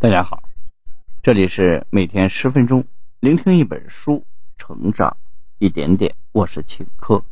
[0.00, 0.44] 大家好，
[1.24, 2.84] 这里是每天十分钟
[3.18, 4.24] 聆听一本书，
[4.56, 5.16] 成长
[5.58, 6.14] 一点点。
[6.30, 7.24] 我是请客。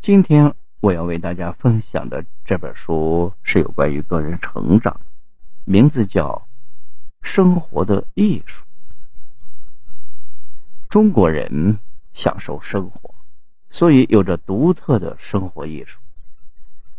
[0.00, 5.00] 今天我要为大家分享的这本书是有关于个人成长，
[5.64, 6.44] 名字叫
[7.22, 8.64] 《生活的艺术》。
[10.88, 11.78] 中国人
[12.14, 13.14] 享受生活，
[13.70, 16.00] 所以有着独特的生活艺术。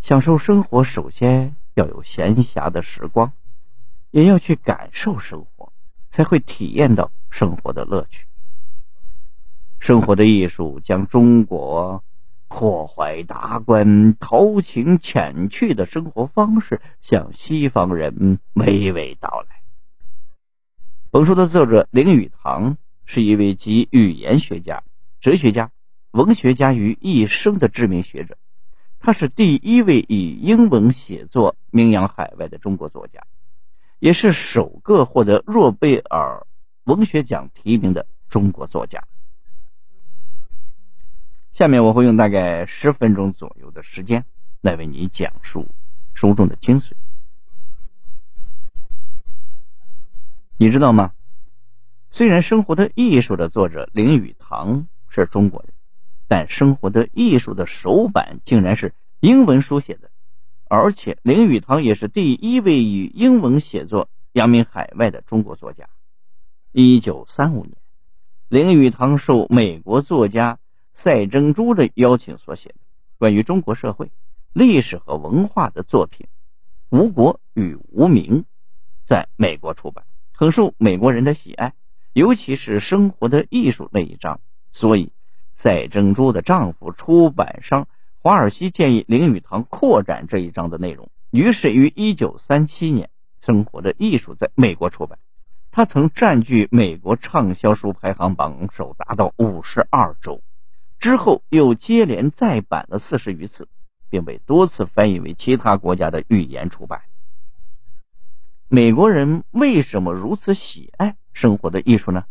[0.00, 3.32] 享受生活，首先要有闲暇的时光。
[4.16, 5.70] 也要去感受生活，
[6.08, 8.26] 才会体验到生活的乐趣。
[9.78, 12.02] 生活的艺术将中国
[12.48, 19.56] 阔怀达观、豪情浅趣的生活方式向西方人娓娓道来。
[21.10, 24.82] 本书的作者林语堂是一位集语言学家、
[25.20, 25.70] 哲学家、
[26.12, 28.38] 文学家于一身的知名学者，
[28.98, 33.20] 他是第一位以英文写作名扬海外的中国作家。
[33.98, 36.46] 也是首个获得诺贝尔
[36.84, 39.04] 文学奖提名的中国作家。
[41.52, 44.24] 下面我会用大概十分钟左右的时间
[44.60, 45.66] 来为你讲述
[46.12, 46.92] 书中的精髓。
[50.58, 51.12] 你知道吗？
[52.10, 55.72] 虽然《生活的艺术》的作者林语堂是中国人，
[56.28, 60.10] 但《生活的艺术》的首版竟然是英文书写的。
[60.68, 65.88] 而且，林语堂也是第一位以英文写作扬名海外的中国作家。
[66.72, 67.76] 一九三五年，
[68.48, 70.58] 林语堂受美国作家
[70.92, 72.74] 赛珍珠的邀请所写的
[73.16, 74.10] 关于中国社会、
[74.52, 76.26] 历史和文化的作品
[76.98, 78.40] 《吴国与无名》
[79.04, 81.74] 在美国出版，很受美国人的喜爱，
[82.12, 84.40] 尤其是生活的艺术那一章。
[84.72, 85.12] 所以，
[85.54, 87.86] 赛珍珠的丈夫出版商。
[88.26, 93.08] 华尔西建议林语堂扩展这一章的内容，于是于1937年，
[93.46, 95.20] 《生活的艺术》在美国出版。
[95.70, 100.42] 他曾占据美国畅销书排行榜首达到五十二周，
[100.98, 103.68] 之后又接连再版了四十余次，
[104.10, 107.02] 并被多次翻译为其他国家的语言出版。
[108.66, 112.24] 美国人为什么如此喜爱《生活的艺术》呢？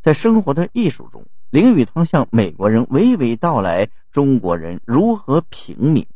[0.00, 1.26] 在《生活的艺术》中。
[1.50, 6.06] 林语堂向美国人娓娓道来中国人如何平民，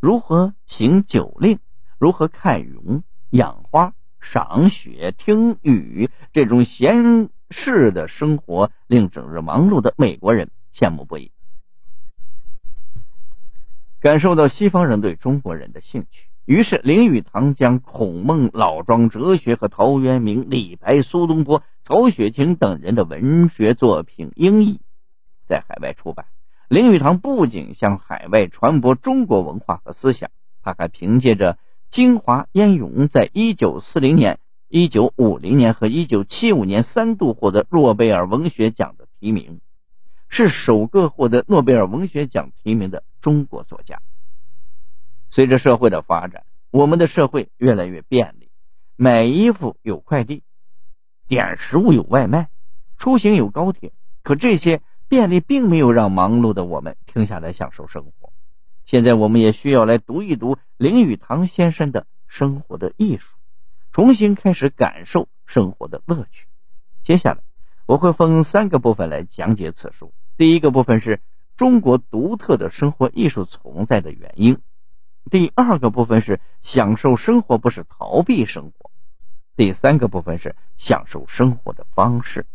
[0.00, 1.58] 如何行酒令，
[1.98, 11.32] 如何看云、养花、赏雪、听雨，这种闲适的生活令整日忙碌的美国人羡慕不已。
[13.98, 21.64] 感受到西方人对中国人的兴趣，于是林语堂将孔孟老庄哲学和陶渊明、李白、苏东坡。
[21.82, 24.80] 曹雪芹等人的文学作品英译，
[25.46, 26.26] 在海外出版。
[26.68, 30.30] 林语堂不仅向海外传播中国文化和思想，
[30.62, 31.54] 他还凭借着
[31.90, 34.38] 《京华烟涌》在1940年、
[34.70, 39.60] 1950年和1975年三度获得诺贝尔文学奖的提名，
[40.28, 44.00] 是首个获得诺贝尔文学奖提名的中国作家。
[45.30, 48.48] 随着社会的发展，我们的社会越来越便利，
[48.96, 50.42] 买衣服有快递。
[51.28, 52.48] 点食物有外卖，
[52.96, 53.92] 出行有高铁，
[54.22, 58.32] 可这些便利并没有让忙碌的我们停下来享受生活。
[58.84, 63.34] 现在我们也需要来读一读林语堂先生的生活的艺术，
[63.90, 66.46] 重新开始感受生活的乐趣。
[67.02, 67.38] 接下来
[67.86, 70.12] 我会分三个部分来讲解此书。
[70.36, 71.20] 第一个部分是
[71.56, 74.56] 中国独特的生活艺术存在的原因；
[75.30, 78.90] 第二个部分是享受生活不是逃避生活。
[79.56, 82.46] 第三个部分是享受生活的方式。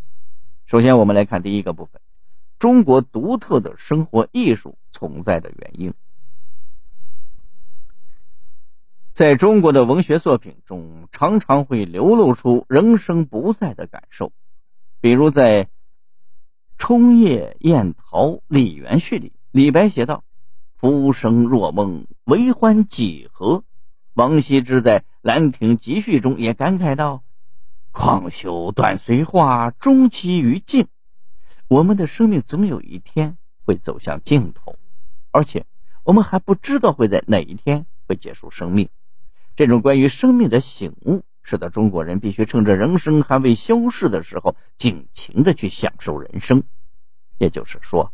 [0.65, 2.01] 首先，我们来看第一个部分：
[2.59, 5.93] 中国独特的生活艺术存在的原因。
[9.13, 14.31] 在中国的文学作品中，常常会流露出人生不在的感受。
[15.01, 15.65] 比如在
[16.77, 20.23] 《春夜宴桃李园序》里，李白写道
[20.81, 23.64] ：“浮生若梦，为欢几何？”
[24.16, 27.22] 王羲之在《兰亭集序》中也感慨道
[27.94, 30.88] ：“况修断随化，终期于尽。”
[31.69, 34.80] 我们的生命总有一天会走向尽头，
[35.30, 35.68] 而且
[36.04, 38.89] 我们还不知道会在哪一天会结束生命。
[39.56, 46.63] 这种关于生命的醒悟，使得中国人必须趁着人生还未消逝的时候，尽情的去享受人生。
[47.38, 48.12] 也就是说，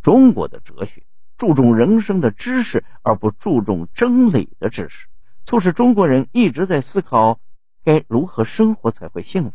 [0.00, 1.02] 中国的哲学
[1.36, 5.08] 注重人生的知识，而不注重真理的知识。
[5.46, 7.38] 促使中国人一直在思考
[7.84, 9.52] 该如何生活才会幸福。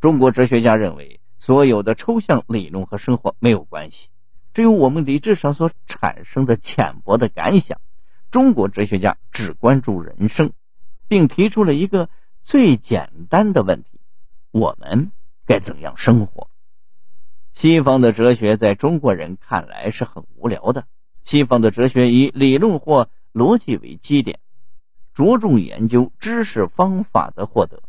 [0.00, 4.08] 中国哲学家认为，所有的抽象理论和生活没有关系，
[4.52, 7.80] 只有我们理智上所产生的浅薄的感想。
[8.30, 10.52] 中国哲学家只关注人生，
[11.08, 12.08] 并提出了一个
[12.42, 14.00] 最简单的问题：
[14.50, 15.12] 我们
[15.46, 16.49] 该怎样生活？
[17.52, 20.86] 西方的哲学在中国人看来是很无聊的。
[21.22, 24.38] 西方的哲学以理论或逻辑为基点，
[25.12, 27.82] 着重研究知识方法的获得，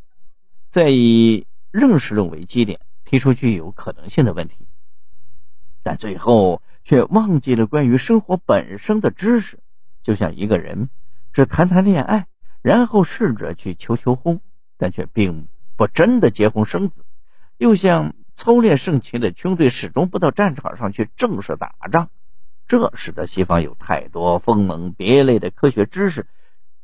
[0.70, 4.68] 再以认识论为基点，提出具有可能性的问题，
[5.82, 9.60] 但最后却忘记了关于生活本身的知识。
[10.04, 10.90] 就像一个人
[11.32, 12.28] 只谈谈恋爱，
[12.62, 14.42] 然后试着去求求婚，
[14.78, 15.48] 但却并
[15.78, 17.02] 不真的结婚生子；
[17.58, 22.10] 又像操练盛情的军队，始终不到战场上去正式打仗。
[22.68, 26.26] 这使得西方有太多分门别类的科学知识，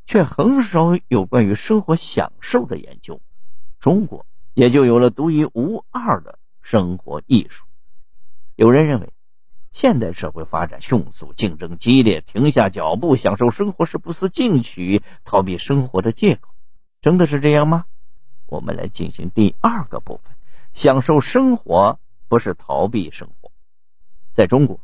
[0.06, 3.22] 却很少有关于生活享受的研究。
[3.80, 7.66] 中国也就有了独一无二的生活艺术。
[8.56, 9.14] 有人认为，
[9.72, 16.50] 现代社会发展迅速，竞争激烈，停下脚步享受生活是不思进取、逃避生活的借口。
[17.02, 17.86] 真的是这样吗？
[18.48, 20.34] 我们来进行第二个部分：
[20.78, 23.52] 享受生活不是逃避生活。
[24.32, 24.80] 在中国。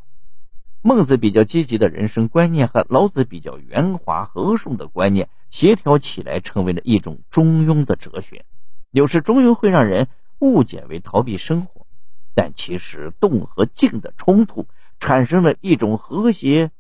[0.81, 8.43] 孟子比较积极的人生观念和老子比较圆滑和顺的观念协调起来，成为了一种中庸的哲学。
[8.89, 10.07] 有时中庸会让人
[10.39, 11.85] 误解为逃避生活，
[12.33, 14.65] 但其实动和静的冲突
[14.99, 16.71] 产生了一种和谐、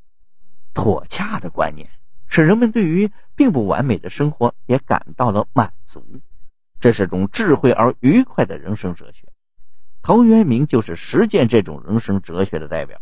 [0.73, 1.87] 妥洽的观念，
[2.27, 6.03] 使人们对于并不完美的生活也感到了满足。
[6.83, 9.29] 这是种智慧而愉快的人生哲学。
[10.01, 12.99] 陶渊明就是实践这种人生哲学的代表。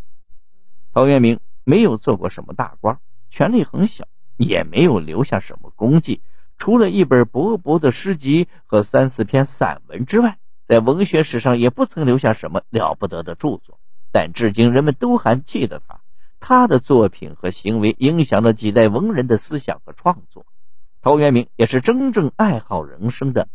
[0.93, 2.99] 陶渊明没有做过什么大官，
[3.31, 4.07] 权力很小，
[4.37, 6.21] 也没有留下什么功绩，
[6.59, 10.37] 除了一本薄薄的诗集和三四篇散文之外，
[10.67, 13.79] 在文学史上也不曾留下什么了不得的著作。
[14.11, 16.01] 但至今人们都还记得他，
[16.39, 20.45] 他的作品和行为影响了几代文人的思想和创作。
[21.01, 23.47] 陶渊明也是真正爱好人生的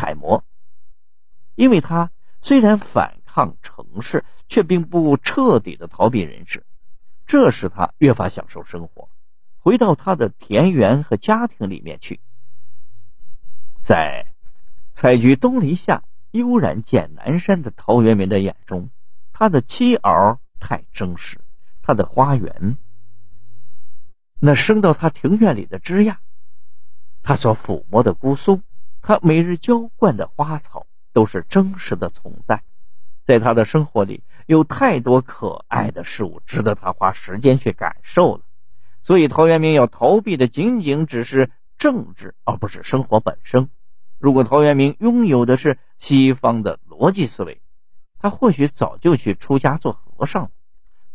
[0.00, 0.42] 楷模，
[1.56, 2.10] 因为他
[2.40, 6.64] 虽然反抗城市，却并不彻底的逃避人世。
[7.26, 9.10] 这使他越发享受生活，
[9.58, 12.18] 回到他的田园和家庭里面去，
[13.82, 14.32] 在
[14.94, 18.88] 采菊东篱下，悠然见南山的陶渊明的眼中，
[19.34, 21.38] 他的妻儿太真实，
[21.82, 22.78] 他的花园，
[24.40, 26.16] 那生到他庭院里的枝桠，
[27.22, 28.62] 他所抚摸的姑苏，
[29.02, 32.62] 他每日浇灌的花草，都是真实的存在。
[33.24, 38.42] 在他的生活里，有太多可爱的事物值得他花时间去感受了。
[39.02, 43.70] 所以，陶渊明要逃避的仅仅只是政治，而不是生活本身。
[44.18, 47.62] 如果陶渊明拥有的是西方的逻辑思维，
[48.18, 50.50] 他或许早就去出家做和尚了。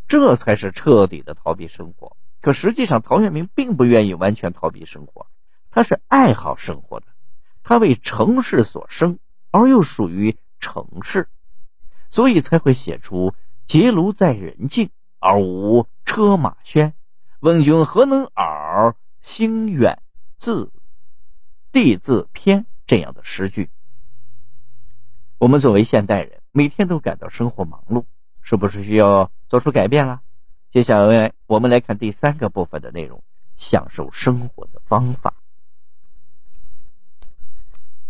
[0.07, 2.15] 这才是彻底的逃避生活。
[2.41, 5.27] 可实际上，陶渊明并不愿意完全逃避生活，
[5.69, 7.07] 他是爱好生活的。
[7.65, 9.17] 他为城市所生，
[9.49, 11.27] 而又属于城市。
[12.11, 13.33] 所以才会写出
[13.65, 16.93] “结庐在人境，而无车马喧。
[17.39, 18.95] 问君何能尔？
[19.21, 19.99] 心远
[20.37, 20.71] 自
[21.71, 23.71] 地自偏”这样的诗句。
[25.39, 28.05] 我们作为现代人，每天都感到生活忙碌，
[28.41, 30.21] 是不是需要做出改变了？
[30.71, 33.23] 接下来，我们来看第三个部分的内容：
[33.57, 35.33] 享受生活的方法。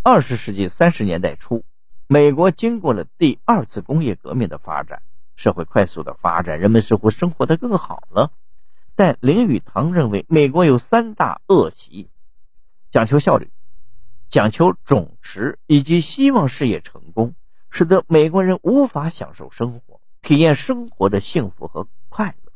[0.07, 1.65] 二十世纪三十年代初。
[2.05, 5.01] 美国经过了第二次工业革命的发展，
[5.35, 8.31] 社会快速的发展，人们似乎生活的更好了。
[8.95, 12.07] 但林语堂认为，美国有三大恶习：
[12.91, 13.49] 讲求效率、
[14.29, 17.33] 讲求总值，以及希望事业成功，
[17.71, 22.51] 使得美国人无法享受生活，体验生活的幸福和快乐。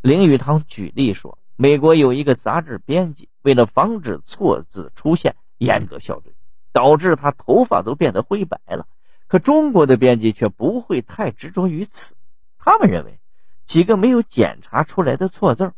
[0.00, 6.32] 林语堂举例说，美国有一个杂志编辑，为了防止错字出现，严格校对。
[6.76, 8.86] 导致他头发都变得灰白了，
[9.28, 12.14] 可中国的编辑却不会太执着于此。
[12.58, 13.18] 他们认为，
[13.64, 15.72] 几个没有检查出来的错字，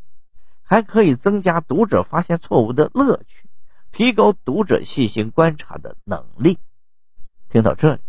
[0.61, 3.47] 还可以增加读者发现错误的乐趣，
[3.93, 6.57] 提高读者细心观察的能力。
[7.47, 8.01] 听到这里，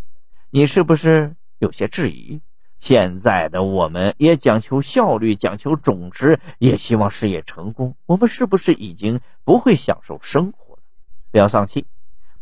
[0.50, 2.40] 你是不是有些质疑？
[2.80, 10.82] 现在的我们也讲求效率，讲求总值，也希望事业成功，我们是不是已经不会享受生活了？
[11.30, 11.86] 不要丧气。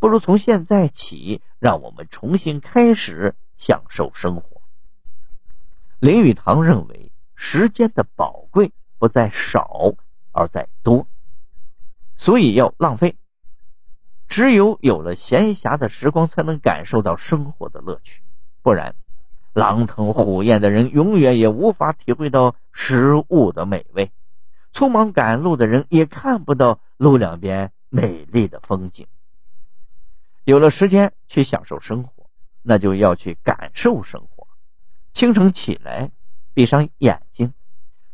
[0.01, 4.63] 不如从现在起，让我们重新开始享受生活。
[5.99, 9.95] 林语堂认为，时间的宝贵不在少，
[10.31, 11.09] 而在多，
[12.17, 13.17] 所以要浪费。
[14.29, 18.23] 只有有了闲暇的时光，才能感受到生活的乐趣。
[18.63, 18.95] 不然，
[19.53, 24.13] 狼吞虎咽的人永远也无法体会到食物的美味；
[24.73, 29.09] 匆忙赶路的人也看不到路两边美丽的风景。
[30.49, 32.31] 有了时间去享受生活，
[32.63, 34.49] 那就要去感受生活。
[35.13, 36.11] 清晨起来，
[36.55, 37.53] 闭上眼睛，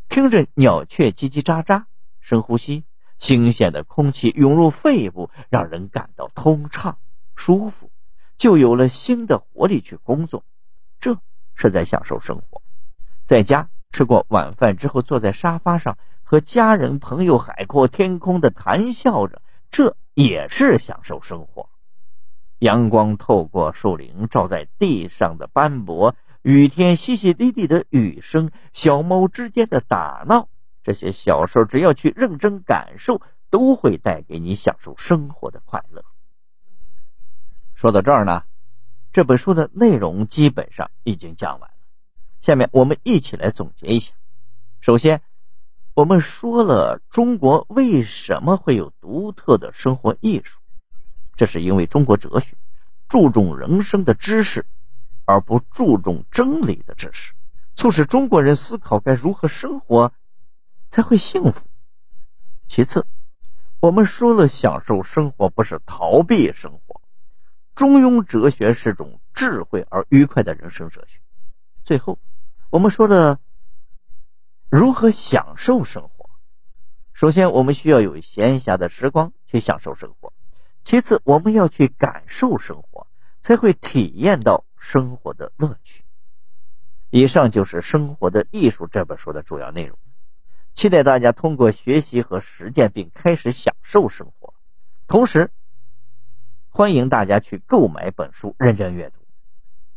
[0.08, 1.84] 听着鸟雀叽叽喳喳，
[2.18, 2.82] 深呼吸，
[3.20, 6.98] 新鲜的空气涌入肺部，让人感到通畅
[7.36, 7.92] 舒服，
[8.36, 10.42] 就有了新的活力去工作。
[10.98, 11.16] 这
[11.54, 12.60] 是在享受生活。
[13.26, 21.68] 在家吃过晚饭之后，坐在沙发上和家人朋友海阔天空的谈笑着，这也是享受生活。
[22.58, 30.48] 阳光透过树林照在地上的斑驳，雨天淅淅沥沥的雨声，小猫之间的打闹，
[30.82, 33.20] 这些小事只要去认真感受，
[33.50, 36.04] 都会带给你享受生活的快乐。
[37.74, 38.44] 说到这儿呢，
[39.12, 41.76] 这本书的内容基本上已经讲完了。
[42.40, 44.14] 下面我们一起来总结一下。
[44.80, 45.22] 首先，
[45.94, 50.60] 我们说了中国为什么会有独特的生活艺术，
[51.36, 52.56] 这是因为中国哲学
[53.08, 54.66] 注重人生的知识，
[55.24, 57.32] 而不注重真理的知识，
[57.74, 60.12] 促使中国人思考该如何生活
[60.88, 61.66] 才会幸福。
[62.68, 63.06] 其次，
[63.80, 67.00] 我们说了享受生活不是逃避生活，
[67.74, 71.20] 中庸哲学是种智慧而愉快的人生哲学。
[71.84, 72.18] 最后。
[72.70, 73.38] 我们说了
[74.68, 76.28] 如何享受生活。
[77.12, 80.23] 首先，我们需要有闲暇的时光去享受生活；
[80.84, 83.06] 其次，我们要去感受生活，
[83.40, 86.04] 才会体验到生活的乐趣。
[87.08, 89.98] 以上就是《生活的艺术》这本书的主要内容。
[90.74, 94.52] 期待大家通过学习和实践，并开始享受生活。
[95.06, 95.50] 同时，
[96.68, 99.20] 欢迎大家去购买本书，认真阅读。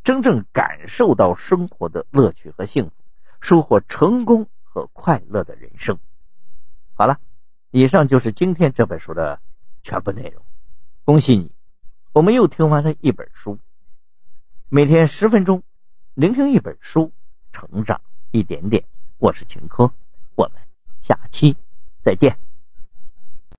[0.04, 2.92] 真正感受到生活的乐趣和幸福，
[3.42, 6.00] 收获成功和快乐的人生。
[6.94, 7.20] 好了，
[7.72, 9.42] 以上就是今天这本书的
[9.84, 10.47] 全部内容。
[11.08, 11.50] 恭喜你，
[12.12, 13.58] 我们又听完了一本书。
[14.68, 15.64] 每天十分钟，
[16.16, 17.14] 聆听一本书，
[17.54, 18.84] 成长一点点。
[19.18, 19.90] 我是秦科，
[20.36, 20.62] 我们
[21.02, 21.56] 下期
[22.04, 22.38] 再见。